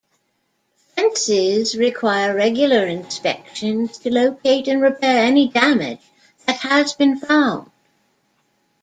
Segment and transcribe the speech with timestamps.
[0.95, 6.01] Fences require regular inspections to locate and repair any damage
[6.47, 7.69] that has been found.